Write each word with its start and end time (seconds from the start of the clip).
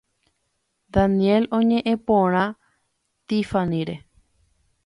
Daniel 0.95 1.43
oñe’ẽ 1.59 1.95
porã 2.07 2.45
Tiffanyre. 3.27 3.95